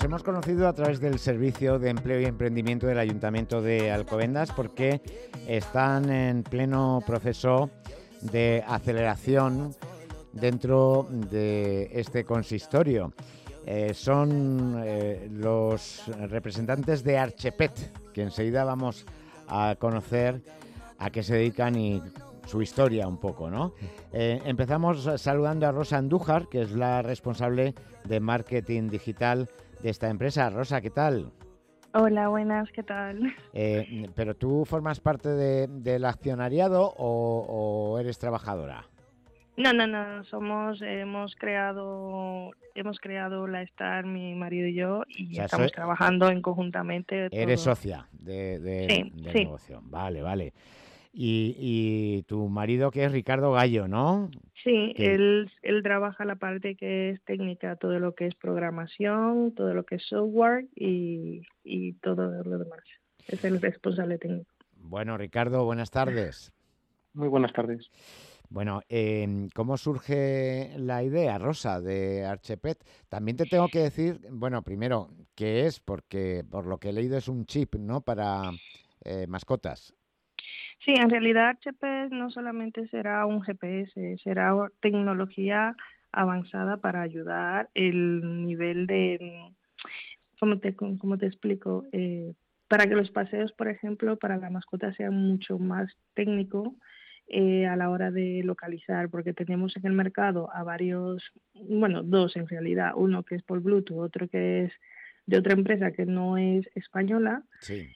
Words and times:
os 0.00 0.04
hemos 0.04 0.22
conocido 0.22 0.66
a 0.66 0.72
través 0.72 0.98
del 0.98 1.18
Servicio 1.18 1.78
de 1.78 1.90
Empleo 1.90 2.18
y 2.22 2.24
Emprendimiento 2.24 2.86
del 2.86 2.98
Ayuntamiento 2.98 3.60
de 3.60 3.90
Alcobendas 3.90 4.50
porque 4.50 5.02
están 5.46 6.10
en 6.10 6.42
pleno 6.42 7.02
proceso 7.06 7.68
de 8.22 8.64
aceleración 8.66 9.76
dentro 10.32 11.06
de 11.10 11.90
este 11.92 12.24
consistorio. 12.24 13.12
Eh, 13.66 13.92
son 13.92 14.82
eh, 14.82 15.28
los 15.30 16.04
representantes 16.30 17.04
de 17.04 17.18
Archepet, 17.18 18.10
que 18.14 18.22
enseguida 18.22 18.64
vamos 18.64 19.04
a 19.48 19.76
conocer 19.78 20.40
a 20.98 21.10
qué 21.10 21.22
se 21.22 21.34
dedican 21.34 21.76
y 21.76 22.02
su 22.46 22.62
historia 22.62 23.06
un 23.06 23.18
poco, 23.18 23.50
¿no? 23.50 23.74
Eh, 24.14 24.40
empezamos 24.46 25.10
saludando 25.20 25.66
a 25.66 25.72
Rosa 25.72 25.98
Andújar, 25.98 26.48
que 26.48 26.62
es 26.62 26.70
la 26.70 27.02
responsable 27.02 27.74
de 28.04 28.18
marketing 28.18 28.88
digital 28.88 29.50
de 29.82 29.90
esta 29.90 30.08
empresa. 30.08 30.50
Rosa, 30.50 30.80
¿qué 30.80 30.90
tal? 30.90 31.32
Hola, 31.92 32.28
buenas, 32.28 32.70
¿qué 32.72 32.82
tal? 32.82 33.34
¿Pero 33.52 34.36
tú 34.36 34.64
formas 34.64 35.00
parte 35.00 35.28
del 35.28 36.04
accionariado 36.04 36.94
o 36.96 37.98
eres 37.98 38.18
trabajadora? 38.18 38.84
No, 39.60 39.74
no, 39.74 39.86
no, 39.86 40.24
somos, 40.24 40.80
hemos 40.80 41.34
creado, 41.36 42.50
hemos 42.74 42.98
creado 42.98 43.46
la 43.46 43.60
Star, 43.62 44.06
mi 44.06 44.34
marido 44.34 44.66
y 44.68 44.74
yo, 44.74 45.02
y 45.06 45.38
estamos 45.38 45.70
trabajando 45.72 46.30
en 46.30 46.40
conjuntamente. 46.40 47.28
Eres 47.30 47.60
socia 47.60 48.08
de, 48.12 48.58
del 48.58 49.14
negocio, 49.22 49.80
vale, 49.82 50.22
vale. 50.22 50.54
Y, 51.12 52.22
tu 52.28 52.48
marido 52.48 52.90
que 52.90 53.04
es 53.04 53.12
Ricardo 53.12 53.52
Gallo, 53.52 53.88
¿no? 53.88 54.30
Sí, 54.62 54.94
él, 54.96 55.50
él 55.62 55.82
trabaja 55.82 56.24
la 56.24 56.36
parte 56.36 56.76
que 56.76 57.10
es 57.10 57.22
técnica, 57.24 57.76
todo 57.76 57.98
lo 57.98 58.14
que 58.14 58.26
es 58.26 58.34
programación, 58.36 59.52
todo 59.54 59.74
lo 59.74 59.84
que 59.84 59.96
es 59.96 60.06
software 60.06 60.66
y, 60.76 61.42
y 61.64 61.94
todo 61.94 62.42
lo 62.44 62.58
demás. 62.58 62.84
Es 63.26 63.44
el 63.44 63.60
responsable 63.60 64.18
técnico. 64.18 64.50
Bueno, 64.76 65.16
Ricardo, 65.16 65.64
buenas 65.64 65.90
tardes. 65.90 66.52
Muy 67.12 67.28
buenas 67.28 67.52
tardes. 67.52 67.90
Bueno, 68.48 68.82
em, 68.88 69.48
¿cómo 69.54 69.76
surge 69.76 70.74
la 70.76 71.04
idea, 71.04 71.38
Rosa, 71.38 71.80
de 71.80 72.24
Archepet? 72.24 72.84
También 73.08 73.36
te 73.36 73.46
tengo 73.46 73.68
que 73.68 73.78
decir, 73.78 74.20
bueno, 74.32 74.62
primero, 74.62 75.08
¿qué 75.36 75.66
es? 75.66 75.78
Porque 75.78 76.44
por 76.50 76.66
lo 76.66 76.78
que 76.78 76.88
he 76.88 76.92
leído 76.92 77.16
es 77.16 77.28
un 77.28 77.46
chip, 77.46 77.76
¿no? 77.76 78.00
Para 78.00 78.50
eh, 79.04 79.26
mascotas. 79.28 79.94
Sí, 80.84 80.94
en 80.94 81.10
realidad 81.10 81.48
Archepet 81.48 82.10
no 82.10 82.30
solamente 82.30 82.88
será 82.88 83.26
un 83.26 83.42
GPS, 83.42 84.16
será 84.22 84.54
tecnología 84.80 85.76
avanzada 86.12 86.78
para 86.78 87.02
ayudar 87.02 87.68
el 87.74 88.44
nivel 88.44 88.86
de, 88.86 89.52
¿cómo 90.38 90.58
te, 90.58 90.74
cómo 90.74 91.18
te 91.18 91.26
explico? 91.26 91.84
Eh, 91.92 92.32
para 92.68 92.86
que 92.86 92.94
los 92.94 93.10
paseos, 93.10 93.52
por 93.52 93.68
ejemplo, 93.68 94.16
para 94.16 94.38
la 94.38 94.48
mascota 94.48 94.92
sean 94.94 95.14
mucho 95.14 95.58
más 95.58 95.92
técnico 96.14 96.76
eh, 97.26 97.66
a 97.66 97.76
la 97.76 97.90
hora 97.90 98.10
de 98.10 98.42
localizar, 98.44 99.08
porque 99.08 99.32
tenemos 99.32 99.76
en 99.76 99.86
el 99.86 99.92
mercado 99.92 100.50
a 100.54 100.62
varios, 100.62 101.22
bueno, 101.54 102.02
dos 102.02 102.36
en 102.36 102.48
realidad, 102.48 102.92
uno 102.96 103.22
que 103.22 103.36
es 103.36 103.42
por 103.42 103.60
Bluetooth, 103.60 103.98
otro 103.98 104.28
que 104.28 104.64
es 104.64 104.72
de 105.30 105.38
otra 105.38 105.54
empresa 105.54 105.92
que 105.92 106.06
no 106.06 106.36
es 106.36 106.68
española. 106.74 107.42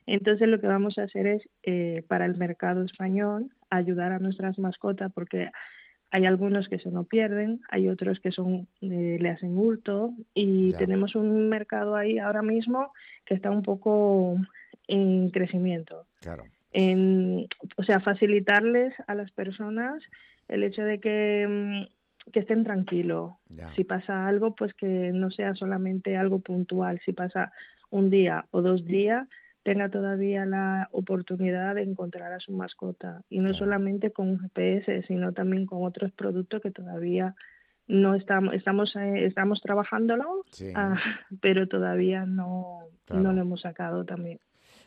Entonces 0.06 0.48
lo 0.48 0.60
que 0.60 0.66
vamos 0.66 0.98
a 0.98 1.02
hacer 1.02 1.26
es, 1.26 1.42
eh, 1.62 2.04
para 2.08 2.26
el 2.26 2.36
mercado 2.36 2.82
español, 2.82 3.50
ayudar 3.70 4.12
a 4.12 4.18
nuestras 4.18 4.58
mascotas, 4.58 5.12
porque 5.12 5.50
hay 6.10 6.26
algunos 6.26 6.68
que 6.68 6.78
se 6.78 6.90
no 6.90 7.04
pierden, 7.04 7.60
hay 7.68 7.88
otros 7.88 8.20
que 8.20 8.30
son 8.30 8.68
eh, 8.80 9.18
le 9.20 9.28
hacen 9.30 9.58
hurto 9.58 10.14
y 10.32 10.72
tenemos 10.74 11.16
un 11.16 11.48
mercado 11.48 11.96
ahí 11.96 12.18
ahora 12.18 12.42
mismo 12.42 12.92
que 13.24 13.34
está 13.34 13.50
un 13.50 13.62
poco 13.62 14.36
en 14.86 15.30
crecimiento. 15.30 16.06
Claro 16.20 16.44
en, 16.74 17.46
o 17.76 17.84
sea, 17.84 18.00
facilitarles 18.00 18.92
a 19.06 19.14
las 19.14 19.30
personas 19.30 20.02
el 20.48 20.64
hecho 20.64 20.82
de 20.82 21.00
que, 21.00 21.46
mm, 21.48 21.86
que 22.32 22.40
estén 22.40 22.64
tranquilos. 22.64 23.32
Si 23.76 23.84
pasa 23.84 24.26
algo, 24.26 24.54
pues 24.54 24.74
que 24.74 25.12
no 25.12 25.30
sea 25.30 25.54
solamente 25.54 26.16
algo 26.16 26.40
puntual. 26.40 27.00
Si 27.04 27.12
pasa 27.12 27.52
un 27.90 28.10
día 28.10 28.46
o 28.50 28.62
dos 28.62 28.84
días, 28.84 29.28
tenga 29.62 29.88
todavía 29.88 30.44
la 30.44 30.88
oportunidad 30.92 31.74
de 31.74 31.82
encontrar 31.82 32.32
a 32.32 32.40
su 32.40 32.52
mascota. 32.52 33.22
Y 33.30 33.40
no 33.40 33.54
solamente 33.54 34.10
con 34.10 34.38
GPS, 34.38 35.02
sino 35.06 35.32
también 35.32 35.66
con 35.66 35.84
otros 35.84 36.12
productos 36.12 36.60
que 36.60 36.70
todavía 36.70 37.34
no 37.86 38.14
estamos 38.14 38.54
estamos 38.54 38.96
eh, 38.96 39.26
estamos 39.26 39.60
trabajándolo 39.60 40.46
ah, 40.74 40.96
pero 41.42 41.68
todavía 41.68 42.24
no 42.24 42.78
no 43.10 43.32
lo 43.34 43.42
hemos 43.42 43.60
sacado 43.60 44.06
también 44.06 44.40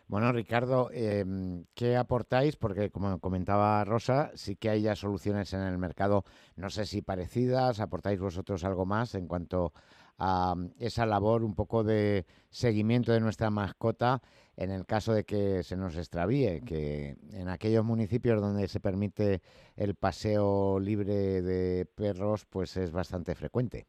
bueno, 0.07 0.31
Ricardo, 0.31 0.90
em, 0.94 1.66
¿qué 1.73 1.97
aportáis? 1.97 2.56
Porque 2.56 2.90
como 2.91 3.19
comentaba 3.19 3.84
Rosa, 3.84 4.31
sí 4.35 4.56
que 4.56 4.69
hay 4.69 4.81
ya 4.84 4.95
soluciones 4.95 5.51
en 5.53 5.62
el 5.62 5.78
mercado, 5.78 6.23
no 6.56 6.69
sé 6.69 6.85
si 6.85 7.01
parecidas, 7.01 7.79
¿aportáis 7.81 8.19
vosotros 8.19 8.63
algo 8.63 8.85
más 8.85 9.16
en 9.16 9.28
cuanto 9.28 9.73
a 10.18 10.56
mm, 10.56 10.72
esa 10.79 11.06
labor 11.06 11.44
un 11.44 11.56
poco 11.56 11.84
de 11.84 12.25
seguimiento 12.50 13.12
de 13.12 13.19
nuestra 13.19 13.50
mascota 13.50 14.22
en 14.56 14.72
el 14.72 14.85
caso 14.85 15.13
de 15.13 15.25
que 15.25 15.63
se 15.63 15.75
nos 15.75 15.95
extravíe, 15.97 16.62
que 16.66 17.18
en 17.34 17.50
aquellos 17.50 17.85
municipios 17.85 18.41
donde 18.41 18.68
se 18.68 18.79
permite 18.79 19.41
el 19.75 19.95
paseo 19.95 20.79
libre 20.79 21.41
de 21.41 21.85
perros, 21.85 22.45
pues 22.45 22.78
es 22.78 22.91
bastante 22.91 23.35
frecuente? 23.35 23.88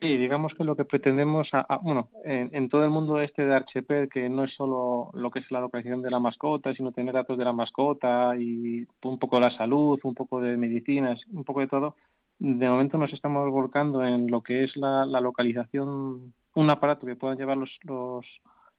Sí, 0.00 0.16
digamos 0.16 0.52
que 0.54 0.64
lo 0.64 0.74
que 0.74 0.84
pretendemos, 0.84 1.50
bueno, 1.82 2.08
en, 2.24 2.68
todo 2.68 2.84
el 2.84 2.90
mundo 2.90 3.20
este 3.20 3.46
de 3.46 3.54
Archepel, 3.54 4.08
que 4.08 4.28
no 4.28 4.44
es 4.44 4.52
solo 4.54 5.10
lo 5.14 5.30
que 5.30 5.38
es 5.40 5.50
la 5.50 5.60
localización 5.60 6.02
de 6.02 6.10
la 6.10 6.18
mascota, 6.18 6.74
sino 6.74 6.92
tener 6.92 7.14
datos 7.14 7.38
de 7.38 7.44
la 7.44 7.52
mascota 7.52 8.34
y 8.36 8.86
un 9.04 9.18
poco 9.18 9.38
la 9.38 9.50
salud, 9.50 10.00
un 10.02 10.14
poco 10.14 10.40
de 10.40 10.56
medicinas, 10.56 11.24
un 11.32 11.44
poco 11.44 11.60
de 11.60 11.68
todo, 11.68 11.94
de 12.38 12.68
momento 12.68 12.98
nos 12.98 13.12
estamos 13.12 13.48
volcando 13.50 14.04
en 14.04 14.28
lo 14.28 14.42
que 14.42 14.64
es 14.64 14.76
la, 14.76 15.06
localización, 15.06 16.34
un 16.54 16.70
aparato 16.70 17.06
que 17.06 17.14
puedan 17.14 17.38
llevar 17.38 17.56
los, 17.56 17.70
los 17.82 18.26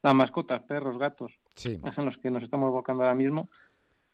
las 0.01 0.13
mascotas, 0.13 0.61
perros, 0.63 0.97
gatos, 0.97 1.31
sí. 1.55 1.79
en 1.97 2.05
los 2.05 2.17
que 2.17 2.29
nos 2.29 2.43
estamos 2.43 2.71
volcando 2.71 3.03
ahora 3.03 3.15
mismo, 3.15 3.49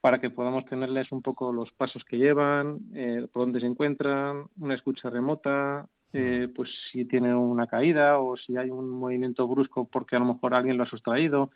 para 0.01 0.21
que 0.21 0.29
podamos 0.29 0.65
tenerles 0.65 1.11
un 1.11 1.21
poco 1.21 1.51
los 1.51 1.71
pasos 1.71 2.05
que 2.05 2.17
llevan, 2.17 2.79
eh, 2.93 3.27
por 3.33 3.41
dónde 3.43 3.59
se 3.59 3.65
encuentran, 3.65 4.45
una 4.59 4.75
escucha 4.75 5.09
remota, 5.09 5.88
eh, 6.13 6.47
pues 6.55 6.69
si 6.91 7.05
tiene 7.05 7.35
una 7.35 7.67
caída 7.67 8.19
o 8.19 8.35
si 8.35 8.57
hay 8.57 8.69
un 8.69 8.89
movimiento 8.89 9.47
brusco 9.47 9.85
porque 9.85 10.15
a 10.15 10.19
lo 10.19 10.25
mejor 10.25 10.53
alguien 10.53 10.77
lo 10.77 10.83
ha 10.83 10.87
sustraído, 10.87 11.51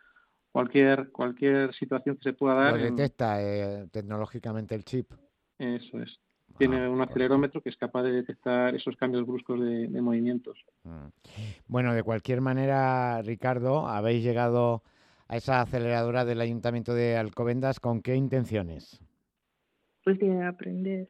cualquier 0.52 1.10
cualquier 1.12 1.74
situación 1.74 2.18
que 2.18 2.24
se 2.24 2.34
pueda 2.34 2.56
dar. 2.56 2.78
Lo 2.78 2.84
detecta 2.84 3.42
eh, 3.42 3.88
tecnológicamente 3.92 4.76
el 4.76 4.86
chip. 4.86 5.12
Eso 5.58 6.00
es. 6.00 6.20
Tiene 6.58 6.88
un 6.88 7.02
acelerómetro 7.02 7.62
que 7.62 7.70
es 7.70 7.78
capaz 7.78 8.04
de 8.04 8.12
detectar 8.12 8.76
esos 8.76 8.96
cambios 8.96 9.26
bruscos 9.26 9.60
de, 9.60 9.90
movimientos. 10.02 10.64
Mm. 10.84 11.08
Bueno, 11.68 11.96
de 11.96 12.04
cualquier 12.04 12.42
manera, 12.42 13.22
Ricardo, 13.24 13.88
habéis 13.88 14.24
llegado 14.24 14.84
a 15.28 15.38
esa 15.38 15.62
aceleradora 15.62 16.26
del 16.26 16.42
Ayuntamiento 16.42 16.94
de 16.94 17.18
Alcobendas, 17.18 17.80
¿con 17.80 18.02
qué 18.02 18.16
intenciones? 18.16 19.02
Pues 20.04 20.20
de 20.20 20.44
aprender. 20.44 21.10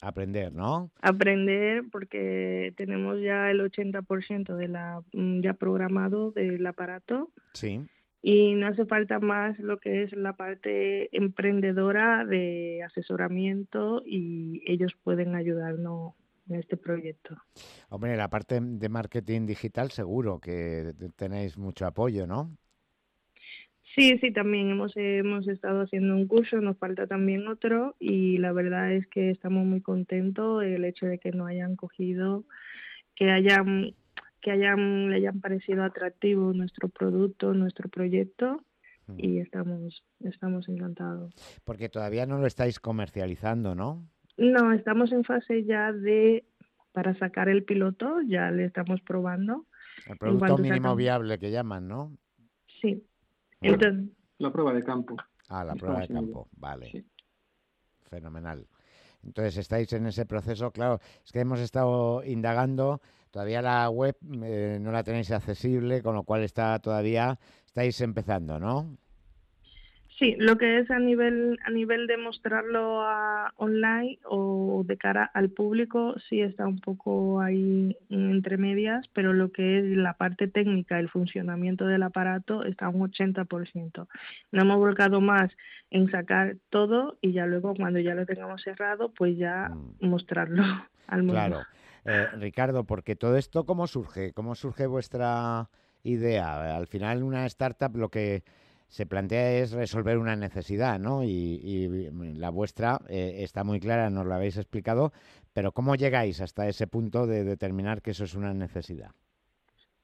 Aprender, 0.00 0.52
¿no? 0.52 0.90
Aprender 1.00 1.84
porque 1.90 2.72
tenemos 2.76 3.20
ya 3.20 3.50
el 3.50 3.60
80% 3.60 4.56
de 4.56 4.68
la 4.68 5.02
mm, 5.12 5.40
ya 5.40 5.54
programado 5.54 6.32
del 6.32 6.66
aparato. 6.66 7.30
Sí. 7.54 7.80
Y 8.22 8.54
no 8.54 8.66
hace 8.66 8.86
falta 8.86 9.20
más 9.20 9.58
lo 9.58 9.78
que 9.78 10.02
es 10.02 10.12
la 10.12 10.34
parte 10.34 11.16
emprendedora 11.16 12.24
de 12.24 12.82
asesoramiento 12.84 14.02
y 14.04 14.62
ellos 14.66 14.94
pueden 15.04 15.34
ayudarnos 15.34 16.14
en 16.48 16.56
este 16.56 16.76
proyecto. 16.76 17.36
Hombre, 17.88 18.16
la 18.16 18.28
parte 18.28 18.58
de 18.60 18.88
marketing 18.88 19.46
digital 19.46 19.90
seguro 19.90 20.40
que 20.40 20.92
tenéis 21.16 21.56
mucho 21.56 21.86
apoyo, 21.86 22.26
¿no? 22.26 22.56
Sí, 23.96 24.18
sí, 24.18 24.30
también 24.30 24.68
hemos, 24.68 24.92
hemos 24.94 25.48
estado 25.48 25.80
haciendo 25.80 26.14
un 26.14 26.26
curso, 26.26 26.60
nos 26.60 26.76
falta 26.76 27.06
también 27.06 27.48
otro 27.48 27.96
y 27.98 28.36
la 28.36 28.52
verdad 28.52 28.92
es 28.92 29.06
que 29.06 29.30
estamos 29.30 29.64
muy 29.64 29.80
contentos 29.80 30.62
el 30.62 30.84
hecho 30.84 31.06
de 31.06 31.18
que 31.18 31.32
nos 31.32 31.48
hayan 31.48 31.76
cogido, 31.76 32.44
que 33.14 33.30
hayan 33.30 33.94
que 34.42 34.50
hayan 34.50 35.08
le 35.08 35.16
hayan 35.16 35.40
parecido 35.40 35.82
atractivo 35.82 36.52
nuestro 36.52 36.90
producto, 36.90 37.54
nuestro 37.54 37.88
proyecto 37.88 38.62
mm. 39.06 39.14
y 39.16 39.38
estamos 39.38 40.04
estamos 40.20 40.68
encantados. 40.68 41.32
Porque 41.64 41.88
todavía 41.88 42.26
no 42.26 42.38
lo 42.38 42.46
estáis 42.46 42.78
comercializando, 42.78 43.74
¿no? 43.74 44.06
No, 44.36 44.72
estamos 44.72 45.10
en 45.10 45.24
fase 45.24 45.64
ya 45.64 45.94
de 45.94 46.44
para 46.92 47.18
sacar 47.18 47.48
el 47.48 47.64
piloto, 47.64 48.20
ya 48.28 48.50
le 48.50 48.66
estamos 48.66 49.00
probando. 49.00 49.64
El 50.06 50.18
producto 50.18 50.58
mínimo 50.58 50.94
viable 50.94 51.38
que 51.38 51.50
llaman, 51.50 51.88
¿no? 51.88 52.12
Sí 52.82 53.02
la 54.38 54.52
prueba 54.52 54.72
de 54.72 54.84
campo. 54.84 55.16
Ah, 55.48 55.64
la 55.64 55.74
prueba 55.74 56.00
de 56.00 56.08
campo, 56.08 56.48
vale. 56.56 57.04
Fenomenal. 58.02 58.66
Entonces 59.24 59.56
estáis 59.56 59.92
en 59.92 60.06
ese 60.06 60.26
proceso, 60.26 60.70
claro, 60.70 61.00
es 61.24 61.32
que 61.32 61.40
hemos 61.40 61.58
estado 61.58 62.22
indagando, 62.24 63.00
todavía 63.30 63.60
la 63.60 63.88
web 63.90 64.16
eh, 64.44 64.78
no 64.80 64.92
la 64.92 65.02
tenéis 65.02 65.32
accesible, 65.32 66.02
con 66.02 66.14
lo 66.14 66.22
cual 66.22 66.42
está 66.42 66.78
todavía, 66.78 67.38
estáis 67.66 68.00
empezando, 68.00 68.60
¿no? 68.60 68.96
Sí, 70.18 70.34
lo 70.38 70.56
que 70.56 70.78
es 70.78 70.90
a 70.90 70.98
nivel 70.98 71.58
a 71.66 71.70
nivel 71.70 72.06
de 72.06 72.16
mostrarlo 72.16 73.02
a, 73.02 73.52
online 73.56 74.18
o 74.24 74.82
de 74.86 74.96
cara 74.96 75.30
al 75.34 75.50
público 75.50 76.14
sí 76.28 76.40
está 76.40 76.66
un 76.66 76.78
poco 76.78 77.40
ahí 77.40 77.94
entre 78.36 78.56
medias, 78.56 79.08
pero 79.12 79.32
lo 79.32 79.50
que 79.50 79.78
es 79.78 79.84
la 79.96 80.14
parte 80.14 80.48
técnica, 80.48 80.98
el 80.98 81.08
funcionamiento 81.08 81.86
del 81.86 82.02
aparato 82.02 82.64
está 82.64 82.88
un 82.88 83.10
80%. 83.10 84.06
No 84.52 84.62
hemos 84.62 84.76
volcado 84.76 85.20
más 85.20 85.50
en 85.90 86.10
sacar 86.10 86.56
todo 86.70 87.18
y 87.20 87.32
ya 87.32 87.46
luego 87.46 87.74
cuando 87.74 87.98
ya 87.98 88.14
lo 88.14 88.26
tengamos 88.26 88.62
cerrado, 88.62 89.12
pues 89.12 89.36
ya 89.36 89.68
mm. 89.68 90.06
mostrarlo 90.06 90.62
al 91.06 91.22
mundo. 91.22 91.34
Claro. 91.34 91.62
Eh, 92.04 92.28
Ricardo, 92.38 92.84
porque 92.84 93.16
todo 93.16 93.36
esto, 93.36 93.66
¿cómo 93.66 93.86
surge? 93.86 94.32
¿Cómo 94.32 94.54
surge 94.54 94.86
vuestra 94.86 95.68
idea? 96.04 96.76
Al 96.76 96.86
final 96.86 97.24
una 97.24 97.46
startup 97.46 97.96
lo 97.96 98.10
que 98.10 98.44
se 98.88 99.06
plantea 99.06 99.58
es 99.58 99.72
resolver 99.72 100.18
una 100.18 100.36
necesidad, 100.36 100.98
¿no? 100.98 101.24
Y, 101.24 102.08
la 102.36 102.50
vuestra 102.50 103.00
eh, 103.08 103.38
está 103.38 103.64
muy 103.64 103.80
clara, 103.80 104.10
nos 104.10 104.26
lo 104.26 104.34
habéis 104.34 104.56
explicado, 104.56 105.12
pero 105.52 105.72
¿cómo 105.72 105.94
llegáis 105.94 106.40
hasta 106.40 106.68
ese 106.68 106.86
punto 106.86 107.26
de 107.26 107.44
determinar 107.44 108.02
que 108.02 108.12
eso 108.12 108.24
es 108.24 108.34
una 108.34 108.54
necesidad? 108.54 109.10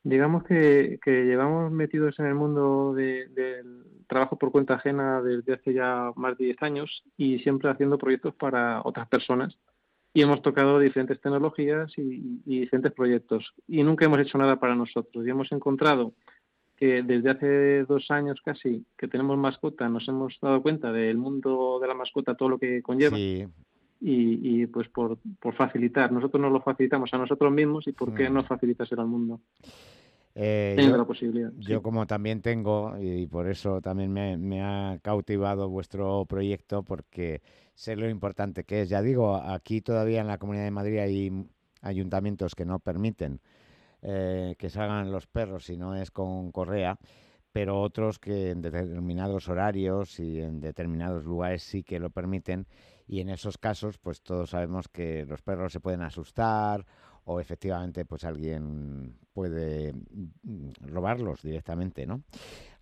Digamos 0.05 0.43
que, 0.43 0.99
llevamos 1.07 1.71
metidos 1.71 2.19
en 2.19 2.27
el 2.27 2.35
mundo 2.35 2.93
del 2.93 3.85
trabajo 4.09 4.37
por 4.37 4.51
cuenta 4.51 4.75
ajena 4.75 5.23
desde 5.23 5.55
hace 5.55 5.75
ya 5.75 6.11
más 6.17 6.37
de 6.39 6.47
10 6.47 6.63
años 6.63 7.05
y 7.17 7.39
siempre 7.39 7.71
haciendo 7.71 7.99
proyectos 7.99 8.35
para 8.35 8.83
otras 8.85 9.09
personas. 9.09 9.57
Y 10.13 10.23
hemos 10.23 10.43
tocado 10.43 10.79
diferentes 10.79 11.21
tecnologías 11.21 11.93
y 11.97 12.43
diferentes 12.45 12.93
proyectos. 12.93 13.55
Y 13.69 13.83
nunca 13.83 14.05
hemos 14.05 14.19
hecho 14.19 14.37
nada 14.37 14.59
para 14.59 14.75
nosotros. 14.75 15.25
Y 15.25 15.31
hemos 15.31 15.51
encontrado 15.53 16.13
que 16.83 17.05
desde 17.05 17.31
hace 17.31 17.85
dos 17.85 18.11
años 18.11 18.41
casi 18.45 18.85
que 18.99 19.07
tenemos 19.07 19.39
mascota 19.39 19.89
nos 19.89 20.09
hemos 20.09 20.37
dado 20.43 20.61
cuenta 20.63 20.91
del 20.91 21.17
mundo 21.17 21.79
de 21.81 21.87
la 21.87 21.95
mascota, 21.95 22.35
todo 22.35 22.49
lo 22.49 22.59
que 22.59 22.83
conlleva. 22.83 23.17
Y, 24.01 24.67
pues 24.67 24.89
por, 24.89 25.17
facilitar, 25.57 26.11
nosotros 26.11 26.43
nos 26.43 26.51
lo 26.51 26.61
facilitamos 26.61 27.15
a 27.15 27.19
nosotros 27.19 27.53
mismos 27.53 27.87
y 27.87 27.93
por 27.93 28.13
qué 28.13 28.29
mm. 28.29 28.35
no 28.35 28.43
facilitárselo 28.43 29.01
al 29.01 29.07
mundo. 29.07 29.41
Eh, 30.35 30.77
yo, 30.77 30.97
la 30.97 31.05
posibilidad. 31.05 31.53
Yo 31.59 31.83
como 31.83 32.05
también 32.09 32.43
tengo, 32.43 32.97
y 33.01 33.29
por 33.29 33.49
eso 33.49 33.81
también 33.81 34.13
me, 34.13 34.37
me, 34.37 34.61
ha 34.61 34.99
cautivado 35.03 35.69
vuestro 35.69 36.27
proyecto, 36.27 36.83
porque 36.83 37.43
sé 37.75 37.95
lo 37.95 38.09
importante 38.09 38.65
que 38.65 38.83
es. 38.83 38.89
Ya 38.89 39.03
digo, 39.03 39.37
aquí 39.37 39.83
todavía 39.83 40.21
en 40.21 40.27
la 40.27 40.39
Comunidad 40.39 40.65
de 40.65 40.73
Madrid 40.73 40.99
hay 40.99 41.47
ayuntamientos 41.81 42.57
que 42.57 42.65
no 42.65 42.81
permiten 42.81 43.41
eh, 44.03 44.55
que 44.59 44.69
salgan 44.69 45.13
los 45.13 45.27
perros 45.27 45.67
si 45.67 45.77
no 45.77 45.95
es 45.95 46.11
con 46.11 46.51
correa, 46.51 46.99
pero 47.53 47.81
otros 47.81 48.19
que 48.19 48.51
en 48.51 48.63
determinados 48.63 49.49
horarios 49.49 50.19
y 50.19 50.41
en 50.41 50.61
determinados 50.61 51.25
lugares 51.25 51.63
sí 51.63 51.83
que 51.83 52.01
lo 52.01 52.11
permiten 52.11 52.67
y 53.07 53.21
en 53.21 53.29
esos 53.29 53.59
casos 53.59 53.99
pues 53.99 54.23
todos 54.23 54.51
sabemos 54.51 54.89
que 54.89 55.25
los 55.27 55.43
perros 55.43 55.73
se 55.73 55.81
pueden 55.81 56.03
asustar 56.03 56.85
o 57.25 57.41
efectivamente 57.41 58.05
pues 58.05 58.25
alguien 58.25 59.15
puede 59.33 59.93
mm, 59.93 60.71
robarlos 60.87 61.43
directamente, 61.43 62.07
¿no? 62.07 62.23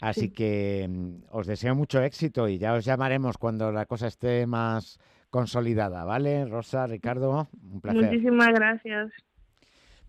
Así 0.00 0.30
que 0.30 0.86
mm, 0.88 1.24
os 1.30 1.46
deseo 1.46 1.74
mucho 1.74 2.02
éxito 2.02 2.48
y 2.48 2.58
ya 2.58 2.72
os 2.72 2.84
llamaremos 2.84 3.36
cuando 3.38 3.70
la 3.72 3.86
cosa 3.86 4.06
esté 4.06 4.46
más 4.46 4.98
consolidada, 5.28 6.04
¿vale? 6.04 6.46
Rosa, 6.46 6.86
Ricardo, 6.86 7.48
un 7.70 7.80
placer. 7.80 8.04
Muchísimas 8.04 8.48
gracias. 8.48 9.12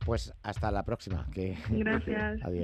Pues 0.06 0.34
hasta 0.44 0.72
la 0.72 0.84
próxima. 0.84 1.28
Que... 1.32 1.58
Gracias. 1.70 2.42
Adiós. 2.44 2.60